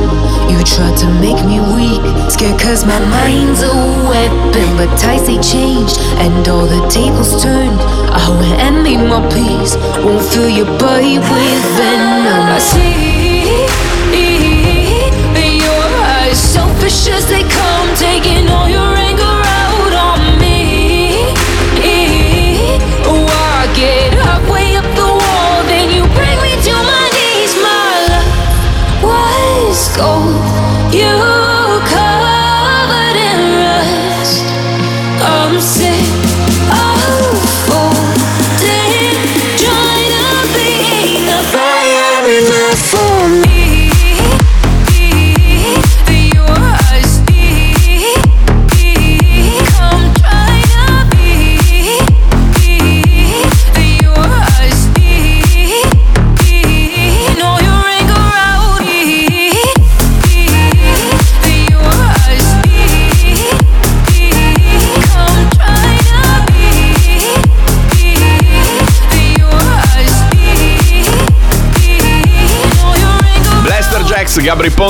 You 0.50 0.58
tried 0.64 0.96
to 0.96 1.06
make 1.22 1.38
me 1.46 1.60
weak, 1.60 2.02
scared 2.28 2.58
cause 2.58 2.84
my 2.84 2.98
mind's 2.98 3.62
a 3.62 3.70
weapon. 4.10 4.76
But 4.76 4.90
tides 4.98 5.28
they 5.28 5.38
changed 5.38 6.00
and 6.18 6.48
all 6.48 6.66
the 6.66 6.82
tables 6.88 7.40
turned. 7.40 7.78
I 8.10 8.26
went 8.40 8.58
and 8.58 8.82
made 8.82 9.06
my 9.06 9.22
peace, 9.30 9.76
won't 10.02 10.26
fill 10.34 10.50
your 10.50 10.66
body 10.80 11.18
with 11.18 11.62
venom. 11.78 12.42
I 12.50 12.58
see 12.58 13.20
your 15.62 15.86
eyes, 16.02 16.42
selfish 16.42 17.06
as 17.06 17.28
they 17.28 17.44
come, 17.44 17.88
taking 17.94 18.48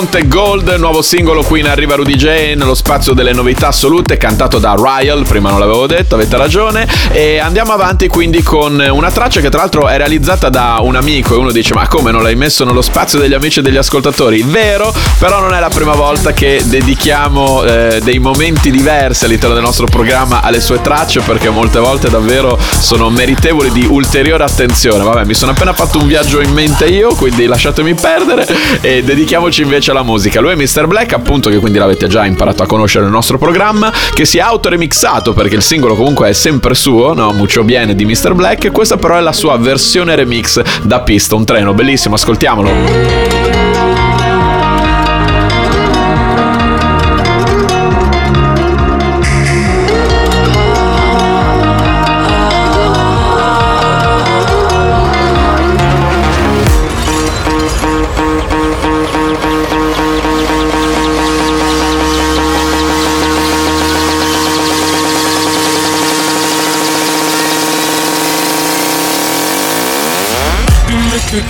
Ponte 0.00 0.26
Gold, 0.28 0.76
nuovo 0.78 1.02
singolo 1.02 1.42
qui 1.42 1.60
in 1.60 1.68
Arriva 1.68 1.94
Rudy 1.94 2.14
J 2.14 2.54
nello 2.54 2.72
spazio 2.72 3.12
delle 3.12 3.34
novità 3.34 3.66
assolute, 3.66 4.16
cantato 4.16 4.58
da 4.58 4.74
Ryle, 4.74 5.24
prima 5.24 5.50
non 5.50 5.58
l'avevo 5.60 5.86
detto, 5.86 6.14
avete 6.14 6.38
ragione. 6.38 6.88
E 7.12 7.38
andiamo 7.38 7.72
avanti 7.72 8.08
quindi 8.08 8.42
con 8.42 8.82
una 8.90 9.10
traccia 9.10 9.42
che 9.42 9.50
tra 9.50 9.60
l'altro 9.60 9.88
è 9.88 9.98
realizzata 9.98 10.48
da 10.48 10.78
un 10.80 10.96
amico 10.96 11.34
e 11.34 11.36
uno 11.36 11.52
dice 11.52 11.74
ma 11.74 11.86
come 11.86 12.12
non 12.12 12.22
l'hai 12.22 12.34
messo 12.34 12.64
nello 12.64 12.80
spazio 12.80 13.18
degli 13.18 13.34
amici 13.34 13.58
e 13.58 13.62
degli 13.62 13.76
ascoltatori? 13.76 14.40
Vero, 14.42 14.90
però 15.18 15.38
non 15.38 15.52
è 15.52 15.60
la 15.60 15.68
prima 15.68 15.92
volta 15.92 16.32
che 16.32 16.62
dedichiamo 16.64 17.62
eh, 17.64 18.00
dei 18.02 18.18
momenti 18.18 18.70
diversi 18.70 19.26
all'interno 19.26 19.54
del 19.54 19.64
nostro 19.64 19.84
programma 19.84 20.40
alle 20.40 20.62
sue 20.62 20.80
tracce 20.80 21.20
perché 21.20 21.50
molte 21.50 21.78
volte 21.78 22.08
davvero 22.08 22.58
sono 22.78 23.10
meritevoli 23.10 23.70
di 23.70 23.84
ulteriore 23.84 24.44
attenzione. 24.44 25.04
Vabbè, 25.04 25.26
mi 25.26 25.34
sono 25.34 25.50
appena 25.50 25.74
fatto 25.74 25.98
un 25.98 26.06
viaggio 26.06 26.40
in 26.40 26.54
mente 26.54 26.86
io, 26.86 27.14
quindi 27.16 27.44
lasciatemi 27.44 27.92
perdere 27.92 28.46
e 28.80 29.02
dedichiamoci 29.02 29.60
invece 29.60 29.88
alla 29.90 30.02
musica. 30.02 30.40
Lui 30.40 30.52
è 30.52 30.54
Mr. 30.54 30.86
Black, 30.86 31.12
appunto, 31.12 31.50
che 31.50 31.58
quindi 31.58 31.78
l'avete 31.78 32.06
già 32.06 32.24
imparato 32.24 32.62
a 32.62 32.66
conoscere 32.66 33.04
nel 33.04 33.12
nostro 33.12 33.38
programma, 33.38 33.92
che 34.14 34.24
si 34.24 34.38
è 34.38 34.40
autoremixato 34.40 35.32
perché 35.32 35.56
il 35.56 35.62
singolo 35.62 35.94
comunque 35.94 36.28
è 36.28 36.32
sempre 36.32 36.74
suo, 36.74 37.14
no? 37.14 37.32
Mucho 37.32 37.64
Bene 37.64 37.94
di 37.94 38.04
Mr. 38.04 38.34
Black. 38.34 38.70
Questa 38.70 38.96
però 38.96 39.16
è 39.16 39.20
la 39.20 39.32
sua 39.32 39.56
versione 39.56 40.14
remix 40.14 40.60
da 40.82 41.00
pista, 41.00 41.34
un 41.34 41.44
treno 41.44 41.74
bellissimo, 41.74 42.14
ascoltiamolo. 42.14 44.09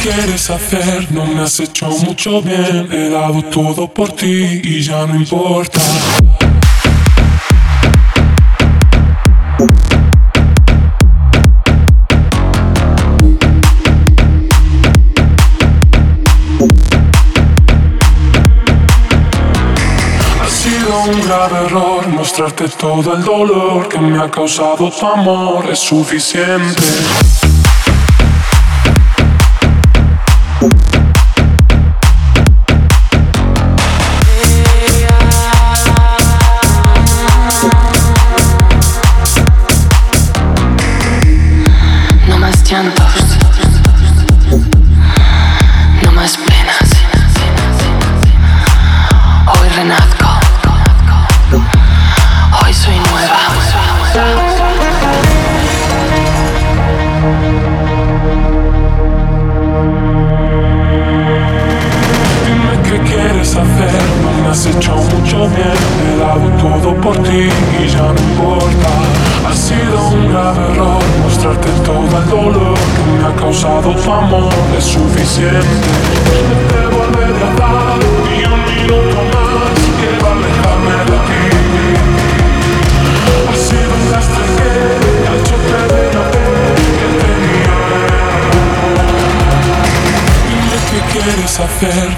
Quieres 0.02 0.48
hacer, 0.50 1.12
no 1.12 1.26
me 1.26 1.42
has 1.42 1.60
hecho 1.60 1.88
mucho 1.88 2.40
bien. 2.42 2.88
He 2.90 3.10
dado 3.10 3.42
todo 3.44 3.88
por 3.88 4.12
ti 4.12 4.60
y 4.62 4.80
ya 4.82 5.06
no 5.06 5.14
importa. 5.14 5.80
Ha 20.42 20.48
sido 20.48 21.02
un 21.04 21.20
grave 21.26 21.66
error 21.66 22.08
mostrarte 22.08 22.68
todo 22.68 23.14
el 23.14 23.22
dolor 23.22 23.88
que 23.88 23.98
me 23.98 24.18
ha 24.18 24.30
causado 24.30 24.90
tu 24.90 25.06
amor. 25.06 25.68
Es 25.70 25.80
suficiente. 25.80 26.82
canto. 42.80 43.09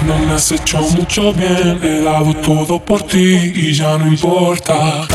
No 0.07 0.19
me 0.19 0.33
has 0.35 0.51
hecho 0.53 0.81
mucho 0.81 1.33
bien. 1.33 1.79
He 1.83 2.03
dado 2.03 2.35
todo 2.35 2.79
por 2.81 3.03
ti 3.03 3.53
y 3.55 3.73
ya 3.73 3.99
no 3.99 4.07
importa. 4.07 5.07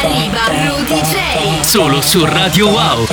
Arriva 0.00 0.40
Rudy 0.48 1.00
J. 1.00 1.64
Solo 1.64 2.00
su 2.00 2.24
Radio 2.26 2.68
Wow. 2.68 3.06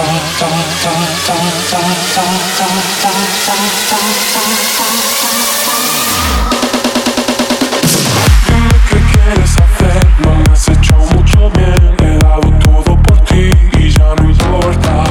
No 10.20 10.36
me 10.36 10.74
hecho 10.74 10.96
mucho 11.16 11.50
bien. 11.52 11.96
He 12.00 12.18
dado 12.20 12.50
todo 12.64 12.96
por 13.02 13.20
ti 13.26 13.50
y 13.80 13.90
ya 13.90 14.14
no 14.16 14.30
importa. 14.30 15.04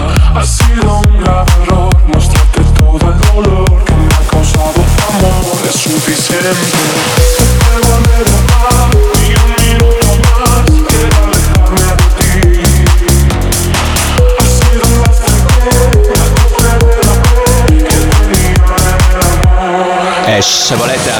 Suficiente. 5.72 6.76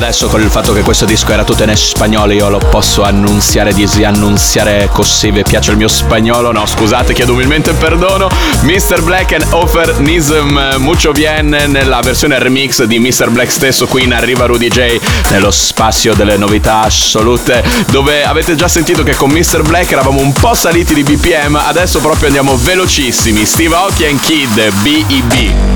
Adesso 0.06 0.28
con 0.28 0.40
il 0.40 0.50
fatto 0.50 0.72
che 0.72 0.82
questo 0.82 1.04
disco 1.04 1.32
era 1.32 1.42
tutto 1.42 1.64
in 1.64 1.76
spagnolo 1.76 2.32
io 2.32 2.48
lo 2.48 2.58
posso 2.58 3.02
annunziare, 3.02 3.74
disannunziare 3.74 4.88
così 4.92 5.32
vi 5.32 5.42
piace 5.42 5.72
il 5.72 5.76
mio 5.76 5.88
spagnolo? 5.88 6.52
No 6.52 6.64
scusate 6.64 7.12
chiedo 7.12 7.32
umilmente 7.32 7.72
perdono 7.72 8.28
Mr. 8.60 9.02
Black 9.02 9.32
and 9.32 9.46
Offer 9.50 9.98
Nism 9.98 10.76
Mucho 10.78 11.10
Bien 11.10 11.48
nella 11.48 11.98
versione 12.02 12.38
remix 12.38 12.84
di 12.84 13.00
Mr. 13.00 13.30
Black 13.30 13.50
stesso 13.50 13.88
qui 13.88 14.04
in 14.04 14.14
Arriva 14.14 14.46
Rudy 14.46 14.68
J 14.68 15.00
nello 15.30 15.50
spazio 15.50 16.14
delle 16.14 16.36
novità 16.36 16.82
assolute 16.82 17.64
dove 17.90 18.22
avete 18.22 18.54
già 18.54 18.68
sentito 18.68 19.02
che 19.02 19.16
con 19.16 19.30
Mr. 19.30 19.62
Black 19.62 19.90
eravamo 19.90 20.20
un 20.20 20.32
po' 20.32 20.54
saliti 20.54 20.94
di 20.94 21.02
BPM 21.02 21.56
adesso 21.56 21.98
proprio 21.98 22.28
andiamo 22.28 22.56
velocissimi 22.56 23.44
Steve 23.44 23.74
Aoki 23.74 24.04
and 24.04 24.20
Kid 24.20 24.72
B.E.B. 24.82 25.75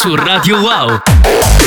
su 0.00 0.16
Radio 0.16 0.56
Wow. 0.62 1.59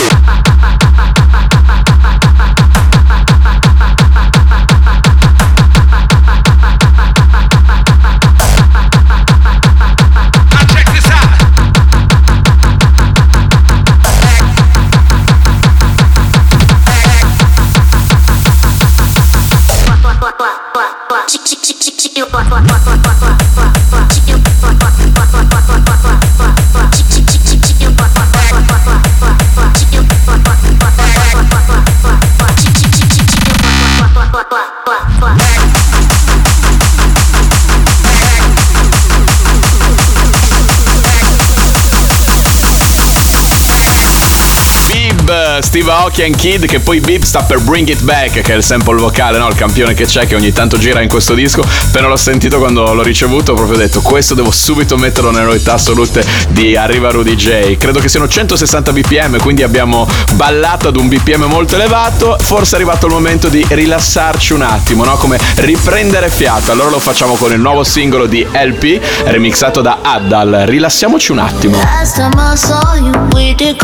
Steve 45.74 45.90
Aoki 45.90 46.22
and 46.22 46.36
Kid 46.36 46.68
che 46.68 46.80
poi 46.80 47.00
Beep 47.00 47.24
sta 47.24 47.42
per 47.42 47.60
Bring 47.60 47.90
It 47.90 48.04
Back 48.04 48.42
che 48.42 48.54
è 48.54 48.56
il 48.56 48.64
sample 48.64 48.96
vocale, 48.96 49.40
no? 49.40 49.48
il 49.48 49.56
campione 49.56 49.96
che 49.96 50.06
c'è 50.06 50.28
che 50.28 50.36
ogni 50.36 50.52
tanto 50.52 50.78
gira 50.78 51.02
in 51.02 51.10
questo 51.10 51.34
disco. 51.34 51.64
Appena 51.64 52.06
l'ho 52.06 52.16
sentito 52.16 52.60
quando 52.60 52.94
l'ho 52.94 53.02
ricevuto 53.02 53.54
ho 53.54 53.56
proprio 53.56 53.80
detto 53.80 54.02
questo 54.02 54.36
devo 54.36 54.52
subito 54.52 54.98
metterlo 54.98 55.32
nelle 55.32 55.46
novità 55.46 55.74
assolute 55.74 56.24
di 56.50 56.76
Arriva 56.76 57.10
Rudy 57.10 57.34
J. 57.34 57.78
Credo 57.80 58.00
che 58.00 58.08
siano 58.08 58.28
160 58.28 58.94
bpm, 58.94 59.40
quindi 59.40 59.64
abbiamo 59.64 60.08
ballato 60.36 60.90
ad 60.90 60.96
un 60.96 61.08
bpm 61.08 61.46
molto 61.46 61.74
elevato. 61.74 62.38
Forse 62.40 62.74
è 62.74 62.76
arrivato 62.76 63.08
il 63.08 63.14
momento 63.14 63.50
di 63.50 63.66
rilassarci 63.68 64.54
un 64.54 64.62
attimo, 64.62 65.04
no? 65.04 65.16
come 65.16 65.40
riprendere 65.56 66.30
fiato. 66.30 66.72
Allora 66.72 66.92
lo 66.92 67.00
facciamo 67.00 67.34
con 67.34 67.52
il 67.52 67.60
nuovo 67.60 67.84
singolo 67.84 68.28
di 68.28 68.46
LP 68.46 69.02
remixato 69.24 69.82
da 69.82 70.02
Addal. 70.04 70.66
Rilassiamoci 70.68 71.32
un 71.32 71.40
attimo. 71.40 71.78
Last 71.78 72.18
time 72.18 72.36
I 72.38 72.56
saw 72.56 72.94
you, 72.94 73.12
we 73.34 73.56
did 73.56 73.82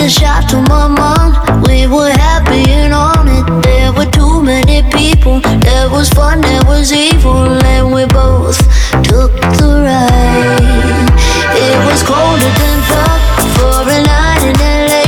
the 0.00 0.08
shop 0.08 0.48
to 0.48 0.56
my 0.62 0.88
mom. 0.88 1.62
We 1.68 1.86
were 1.86 2.08
happy 2.08 2.64
and 2.72 2.94
on 2.94 3.28
it. 3.28 3.44
There 3.62 3.92
were 3.92 4.10
too 4.10 4.42
many 4.42 4.82
people. 4.96 5.40
There 5.60 5.90
was 5.90 6.08
fun, 6.08 6.40
there 6.40 6.64
was 6.64 6.90
evil, 6.92 7.44
and 7.74 7.92
we 7.92 8.06
both 8.06 8.56
took 9.04 9.32
the 9.60 9.84
ride. 9.84 11.12
It 11.52 11.76
was 11.84 12.00
colder 12.02 12.52
than 12.60 12.78
fuck 12.88 13.20
for 13.56 13.76
a 13.96 14.00
night 14.00 14.42
in 14.48 14.56
LA, 14.56 15.04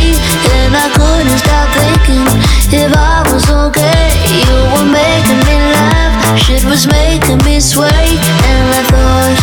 and 0.60 0.72
I 0.76 0.86
couldn't 0.92 1.40
stop 1.40 1.68
thinking 1.72 2.28
if 2.68 2.92
I 2.92 3.24
was 3.32 3.48
okay. 3.48 4.12
You 4.44 4.56
were 4.76 4.88
making 4.92 5.40
me 5.48 5.56
laugh, 5.72 6.38
shit 6.38 6.64
was 6.64 6.86
making 6.86 7.40
me 7.48 7.60
sway, 7.60 8.20
and 8.44 8.66
I 8.76 8.82
thought 8.92 9.36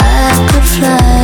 I 0.00 0.48
could 0.48 0.64
fly. 0.64 1.23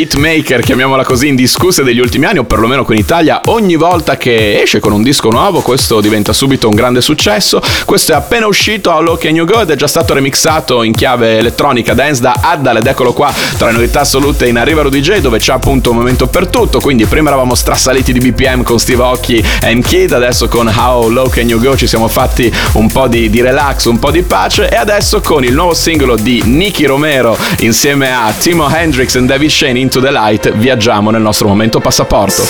Hitmaker, 0.00 0.62
chiamiamola 0.62 1.04
così, 1.04 1.28
indiscusse 1.28 1.82
degli 1.82 1.98
ultimi 1.98 2.24
anni, 2.24 2.38
o 2.38 2.44
perlomeno 2.44 2.84
qui 2.84 2.94
in 2.94 3.00
Italia. 3.00 3.40
Ogni 3.46 3.76
volta 3.76 4.16
che 4.16 4.60
esce 4.60 4.80
con 4.80 4.92
un 4.92 5.02
disco 5.02 5.30
nuovo, 5.30 5.60
questo 5.60 6.00
diventa 6.00 6.32
subito 6.32 6.68
un 6.68 6.74
grande 6.74 7.00
successo. 7.00 7.60
Questo 7.84 8.12
è 8.12 8.14
appena 8.14 8.46
uscito 8.46 8.92
a 8.92 9.00
Low 9.00 9.18
Can 9.18 9.34
You 9.34 9.46
Go 9.46 9.60
ed 9.60 9.70
è 9.70 9.76
già 9.76 9.86
stato 9.86 10.14
remixato 10.14 10.82
in 10.82 10.94
chiave 10.94 11.38
elettronica 11.38 11.94
dance 11.94 12.20
da 12.20 12.38
Addal 12.40 12.78
ed 12.78 12.86
eccolo 12.86 13.12
qua 13.12 13.32
tra 13.56 13.66
le 13.66 13.72
novità 13.72 14.00
assolute 14.00 14.46
in 14.46 14.56
Arriva 14.56 14.82
Rudy 14.82 15.00
J 15.00 15.18
dove 15.18 15.38
c'è 15.38 15.52
appunto 15.52 15.90
un 15.90 15.96
momento 15.96 16.26
per 16.26 16.48
tutto. 16.48 16.80
Quindi 16.80 17.06
prima 17.06 17.28
eravamo 17.28 17.54
strassaliti 17.54 18.12
di 18.12 18.20
BPM 18.20 18.62
con 18.62 18.78
Steve 18.78 19.02
Aoki 19.02 19.44
and 19.62 19.84
Kid, 19.84 20.12
adesso 20.12 20.48
con 20.48 20.66
How 20.66 21.08
Low 21.08 21.28
Can 21.28 21.48
You 21.48 21.60
Go 21.60 21.76
ci 21.76 21.86
siamo 21.86 22.08
fatti 22.08 22.52
un 22.72 22.90
po' 22.90 23.08
di, 23.08 23.28
di 23.28 23.40
relax, 23.40 23.84
un 23.84 23.98
po' 23.98 24.10
di 24.10 24.22
pace 24.22 24.68
e 24.68 24.76
adesso 24.76 25.20
con 25.20 25.44
il 25.44 25.52
nuovo 25.52 25.74
singolo 25.74 26.16
di 26.16 26.42
Nicky 26.44 26.84
Romero 26.84 27.36
insieme 27.58 28.12
a 28.12 28.32
Timo 28.38 28.68
Hendrix 28.68 29.16
e 29.16 29.22
David 29.22 29.50
Shane 29.50 29.78
Into 29.92 30.06
the 30.06 30.12
Light 30.12 30.52
viaggiamo 30.52 31.10
nel 31.10 31.20
nostro 31.20 31.48
momento 31.48 31.80
passaporto. 31.80 32.44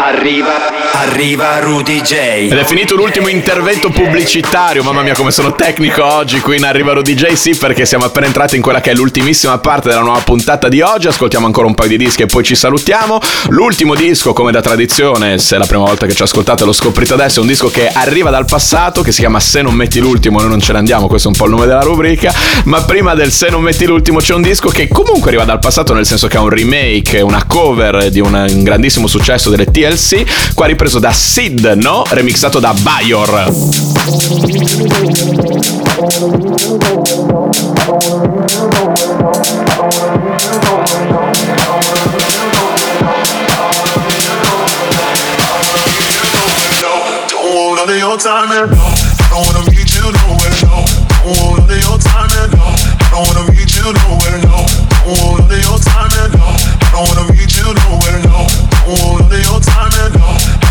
Arriva, 0.00 0.54
arriva, 0.54 0.92
arriva 0.92 1.58
Rudy 1.58 2.00
J. 2.02 2.12
Ed 2.12 2.52
è 2.52 2.64
finito 2.64 2.94
l'ultimo 2.94 3.26
intervento 3.26 3.90
pubblicitario. 3.90 4.84
Mamma 4.84 5.02
mia, 5.02 5.14
come 5.14 5.32
sono 5.32 5.56
tecnico 5.56 6.04
oggi 6.04 6.40
qui 6.40 6.56
in 6.56 6.64
Arrivaro 6.64 7.02
DJ. 7.02 7.32
Sì, 7.32 7.56
perché 7.56 7.84
siamo 7.84 8.04
appena 8.04 8.26
entrati 8.26 8.54
in 8.54 8.62
quella 8.62 8.80
che 8.80 8.92
è 8.92 8.94
l'ultimissima 8.94 9.58
parte 9.58 9.88
della 9.88 10.02
nuova 10.02 10.20
puntata 10.20 10.68
di 10.68 10.80
oggi. 10.82 11.08
Ascoltiamo 11.08 11.46
ancora 11.46 11.66
un 11.66 11.74
paio 11.74 11.88
di 11.88 11.96
dischi 11.96 12.22
e 12.22 12.26
poi 12.26 12.44
ci 12.44 12.54
salutiamo. 12.54 13.18
L'ultimo 13.48 13.96
disco, 13.96 14.32
come 14.32 14.52
da 14.52 14.60
tradizione, 14.60 15.38
se 15.38 15.56
è 15.56 15.58
la 15.58 15.66
prima 15.66 15.82
volta 15.82 16.06
che 16.06 16.14
ci 16.14 16.22
ascoltate 16.22 16.64
lo 16.64 16.72
scoprite 16.72 17.14
adesso, 17.14 17.40
è 17.40 17.42
un 17.42 17.48
disco 17.48 17.68
che 17.68 17.90
arriva 17.92 18.30
dal 18.30 18.44
passato, 18.44 19.02
che 19.02 19.10
si 19.10 19.18
chiama 19.18 19.40
Se 19.40 19.62
non 19.62 19.74
metti 19.74 19.98
l'ultimo, 19.98 20.38
noi 20.38 20.48
non 20.48 20.60
ce 20.60 20.72
ne 20.72 20.78
andiamo. 20.78 21.08
Questo 21.08 21.26
è 21.26 21.30
un 21.32 21.36
po' 21.36 21.46
il 21.46 21.50
nome 21.50 21.66
della 21.66 21.82
rubrica. 21.82 22.32
Ma 22.64 22.82
prima 22.84 23.14
del 23.14 23.32
Se 23.32 23.50
non 23.50 23.62
metti 23.62 23.84
l'ultimo 23.84 24.20
c'è 24.20 24.34
un 24.34 24.42
disco 24.42 24.68
che 24.68 24.86
comunque 24.86 25.30
arriva 25.30 25.44
dal 25.44 25.58
passato, 25.58 25.92
nel 25.92 26.06
senso 26.06 26.28
che 26.28 26.36
è 26.36 26.40
un 26.40 26.50
remake, 26.50 27.20
una 27.20 27.44
cover 27.44 28.10
di 28.10 28.20
un, 28.20 28.62
grandissimo 28.62 29.08
successo 29.08 29.50
delle 29.50 29.66
TLC. 29.88 30.26
Qua 30.54 30.66
ripreso 30.66 30.98
da 30.98 31.12
Sid, 31.12 31.72
no? 31.76 32.02
Remixato 32.08 32.60
da 32.60 32.74
Bayor. 32.74 33.46
Don't 49.30 49.46
wanna 49.46 49.70
meet 49.70 49.94
you 49.94 50.02
nowhere, 50.02 50.50
no. 50.62 50.84
Don't 51.22 51.40
want 51.40 51.68
none 51.68 51.80
your 51.80 51.98
time 51.98 52.28
and 52.42 52.52
no. 52.52 52.74
Don't 53.10 53.26
wanna 53.28 53.52
meet 53.52 53.76
you 53.76 53.92
nowhere, 53.92 54.38
no. 54.42 54.66
Don't 55.04 55.18
want 55.22 55.48
none 55.48 55.60
your 55.60 55.78
time 55.78 56.10
and 56.24 56.32
no. 56.34 56.48
Don't 56.92 57.08
wanna 57.08 57.32
meet 57.32 57.56
you 57.56 57.72
nowhere, 57.72 58.20
no. 58.24 58.46
Don't 58.84 59.02
want 59.04 59.27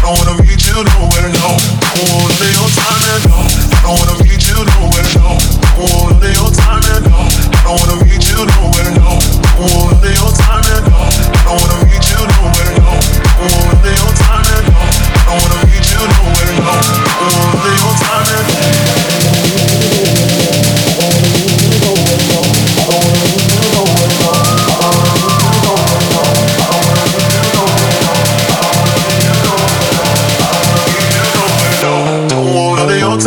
don't 0.08 0.26
wanna 0.26 0.44
meet 0.44 0.64
you 0.66 0.72
nowhere, 0.72 1.28
no. 1.36 1.60
Don't 1.92 2.08
want 2.16 2.32
none 2.32 2.48
of 2.48 2.56
your 2.56 2.70
time 2.72 3.04
and 3.12 3.24
no. 3.28 3.44
I 3.44 3.82
don't 3.84 4.00
wanna 4.00 4.24
meet 4.24 4.40
you 4.48 4.56
nowhere, 4.56 5.04
no. 5.20 5.36
Don't 5.76 5.92
want 5.92 6.22
none 6.22 6.32
of 6.32 6.38
your 6.40 6.52
time 6.56 6.84
and 6.96 7.12
no. 7.12 7.20
I 7.20 7.64
don't 7.68 7.76
wanna 7.76 8.06
meet 8.08 8.24
you 8.32 8.40
nowhere, 8.40 8.92
no. 8.96 9.20
Don't 9.60 9.68
none 10.00 10.08
of 10.08 10.16
your 10.16 10.32
time 10.32 10.67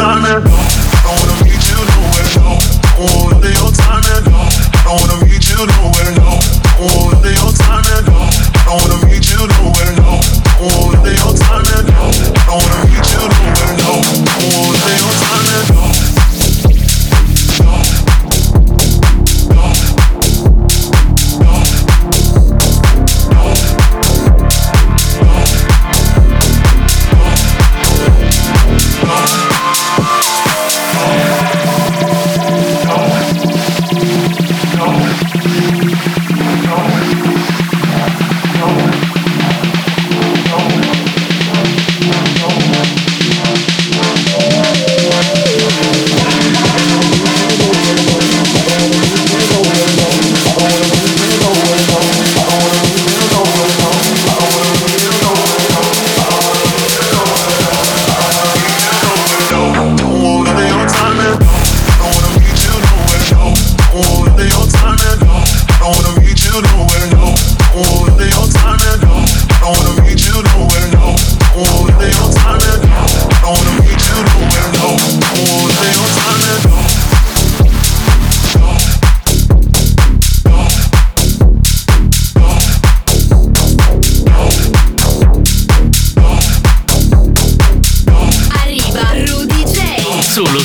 want 0.02 0.49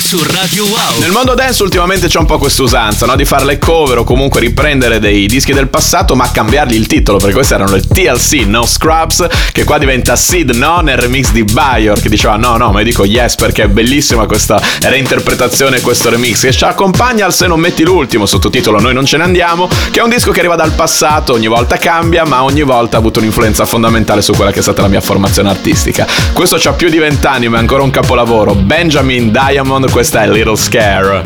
su 0.06 0.22
Radio 0.22 0.64
Wow. 0.64 1.00
Nel 1.00 1.10
mondo 1.10 1.34
dance 1.34 1.64
ultimamente 1.64 2.06
c'è 2.06 2.20
un 2.20 2.26
po' 2.26 2.38
questa 2.38 2.62
usanza, 2.62 3.06
no? 3.06 3.16
Di 3.16 3.24
fare 3.24 3.44
le 3.44 3.58
cover 3.58 3.98
o 3.98 4.04
comunque 4.04 4.38
riprendere 4.38 5.00
dei 5.00 5.26
dischi 5.26 5.52
del 5.52 5.66
passato 5.66 6.14
ma 6.14 6.30
cambiargli 6.30 6.74
il 6.74 6.86
titolo, 6.86 7.18
perché 7.18 7.34
queste 7.34 7.54
erano 7.54 7.72
le 7.72 7.80
TLC, 7.80 8.46
no 8.46 8.64
Scrubs, 8.64 9.26
che 9.50 9.64
qua 9.64 9.78
diventa 9.78 10.14
Sid 10.14 10.50
No 10.50 10.78
nel 10.78 10.96
remix 10.96 11.32
di 11.32 11.42
Bayor, 11.42 12.00
che 12.00 12.08
diceva 12.08 12.36
no 12.36 12.56
no, 12.56 12.70
ma 12.70 12.78
io 12.78 12.84
dico 12.84 13.04
yes 13.04 13.34
perché 13.34 13.64
è 13.64 13.66
bellissima 13.66 14.26
questa 14.26 14.62
reinterpretazione, 14.82 15.80
questo 15.80 16.08
remix, 16.08 16.42
che 16.42 16.52
ci 16.52 16.62
accompagna 16.62 17.26
al 17.26 17.34
Se 17.34 17.48
non 17.48 17.58
metti 17.58 17.82
l'ultimo, 17.82 18.26
sottotitolo 18.26 18.78
Noi 18.78 18.94
non 18.94 19.06
ce 19.06 19.16
ne 19.16 19.24
andiamo, 19.24 19.68
che 19.90 19.98
è 19.98 20.02
un 20.04 20.10
disco 20.10 20.30
che 20.30 20.38
arriva 20.38 20.54
dal 20.54 20.70
passato, 20.70 21.32
ogni 21.32 21.48
volta 21.48 21.78
cambia, 21.78 22.24
ma 22.24 22.44
ogni 22.44 22.62
volta 22.62 22.96
ha 22.96 23.00
avuto 23.00 23.18
un'influenza 23.18 23.66
fondamentale 23.66 24.22
su 24.22 24.34
quella 24.34 24.52
che 24.52 24.60
è 24.60 24.62
stata 24.62 24.82
la 24.82 24.88
mia 24.88 25.00
formazione 25.00 25.48
artistica. 25.48 26.06
Questo 26.32 26.58
c'ha 26.60 26.74
più 26.74 26.88
di 26.90 26.98
vent'anni, 26.98 27.48
ma 27.48 27.56
è 27.56 27.60
ancora 27.60 27.82
un 27.82 27.90
capolavoro. 27.90 28.54
Benjamin 28.54 29.32
Diamond, 29.32 29.94
questa 29.96 30.24
è 30.24 30.28
Little 30.28 30.56
Scare. 30.56 31.22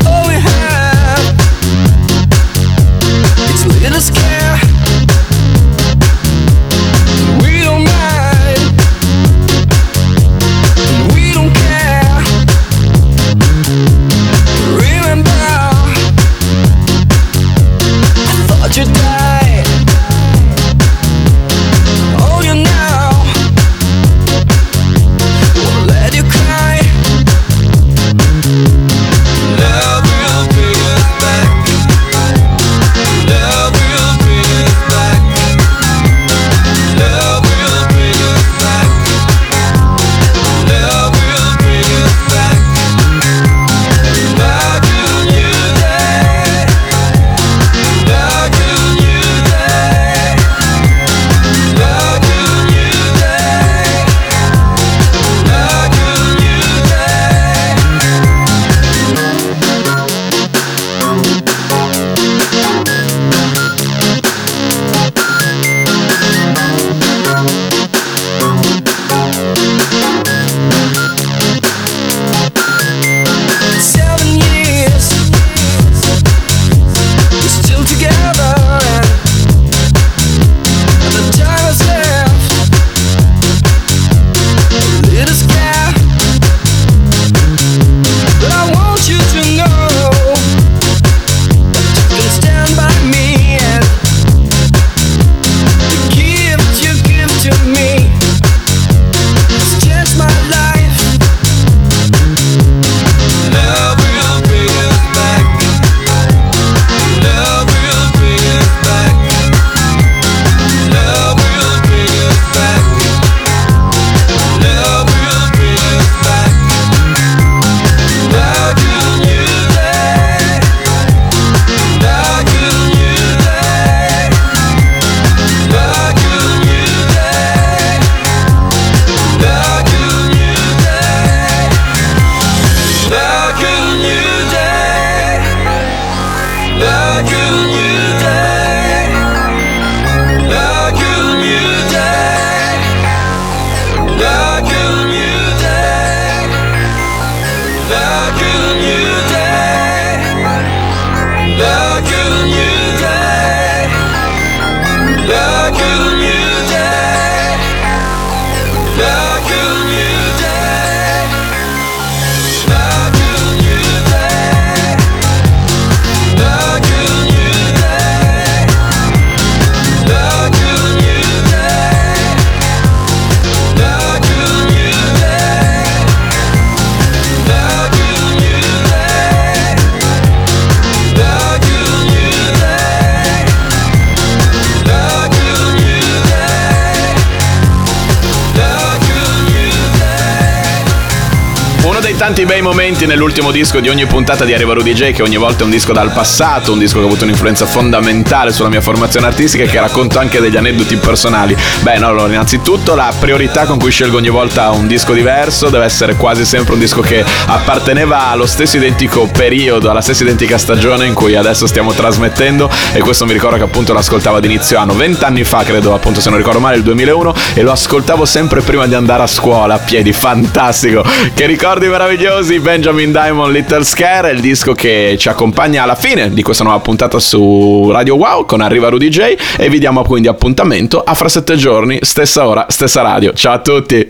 Tanti 192.30 192.46
bei 192.46 192.62
momenti 192.62 193.06
nell'ultimo 193.06 193.50
disco 193.50 193.80
di 193.80 193.88
ogni 193.88 194.06
puntata 194.06 194.44
di 194.44 194.54
Arriva 194.54 194.72
Rudy 194.72 194.92
J, 194.92 195.10
che 195.10 195.22
ogni 195.22 195.36
volta 195.36 195.62
è 195.62 195.64
un 195.64 195.70
disco 195.70 195.92
dal 195.92 196.12
passato, 196.12 196.70
un 196.70 196.78
disco 196.78 196.98
che 196.98 197.02
ha 197.02 197.06
avuto 197.08 197.24
un'influenza 197.24 197.66
fondamentale 197.66 198.52
sulla 198.52 198.68
mia 198.68 198.80
formazione 198.80 199.26
artistica 199.26 199.64
e 199.64 199.66
che 199.66 199.80
racconta 199.80 200.20
anche 200.20 200.38
degli 200.38 200.56
aneddoti 200.56 200.94
personali. 200.94 201.56
Beh, 201.80 201.98
no, 201.98 202.06
allora, 202.06 202.32
innanzitutto 202.32 202.94
la 202.94 203.12
priorità 203.18 203.64
con 203.66 203.80
cui 203.80 203.90
scelgo 203.90 204.18
ogni 204.18 204.28
volta 204.28 204.70
un 204.70 204.86
disco 204.86 205.12
diverso 205.12 205.70
deve 205.70 205.86
essere 205.86 206.14
quasi 206.14 206.44
sempre 206.44 206.74
un 206.74 206.78
disco 206.78 207.00
che 207.00 207.24
apparteneva 207.46 208.28
allo 208.28 208.46
stesso 208.46 208.76
identico 208.76 209.26
periodo, 209.26 209.90
alla 209.90 210.00
stessa 210.00 210.22
identica 210.22 210.56
stagione 210.56 211.06
in 211.06 211.14
cui 211.14 211.34
adesso 211.34 211.66
stiamo 211.66 211.92
trasmettendo 211.92 212.70
e 212.92 213.00
questo 213.00 213.26
mi 213.26 213.32
ricordo 213.32 213.56
che 213.56 213.64
appunto 213.64 213.92
l'ascoltavo 213.92 214.36
ad 214.36 214.44
inizio 214.44 214.78
anno, 214.78 214.94
vent'anni 214.94 215.42
fa 215.42 215.64
credo 215.64 215.94
appunto 215.94 216.20
se 216.20 216.28
non 216.28 216.38
ricordo 216.38 216.60
male 216.60 216.76
il 216.76 216.84
2001 216.84 217.34
e 217.54 217.62
lo 217.62 217.72
ascoltavo 217.72 218.24
sempre 218.24 218.60
prima 218.60 218.86
di 218.86 218.94
andare 218.94 219.24
a 219.24 219.26
scuola 219.26 219.74
a 219.74 219.78
piedi, 219.78 220.12
fantastico. 220.12 221.02
Che 221.34 221.46
ricordi 221.46 221.88
meravigliosi, 221.88 222.18
Benjamin 222.20 223.12
Diamond 223.12 223.50
Little 223.50 223.82
Scare, 223.82 224.32
il 224.32 224.40
disco 224.42 224.74
che 224.74 225.16
ci 225.18 225.30
accompagna 225.30 225.84
alla 225.84 225.94
fine 225.94 226.30
di 226.30 226.42
questa 226.42 226.64
nuova 226.64 226.78
puntata 226.78 227.18
su 227.18 227.88
Radio 227.90 228.16
Wow 228.16 228.44
con 228.44 228.60
Arriva 228.60 228.90
Rudy 228.90 229.08
J 229.08 229.36
e 229.56 229.70
vi 229.70 229.78
diamo 229.78 230.02
quindi 230.02 230.28
appuntamento 230.28 230.98
a 230.98 231.14
fra 231.14 231.30
sette 231.30 231.56
giorni, 231.56 231.98
stessa 232.02 232.46
ora, 232.46 232.66
stessa 232.68 233.00
radio. 233.00 233.32
Ciao 233.32 233.54
a 233.54 233.58
tutti! 233.60 234.06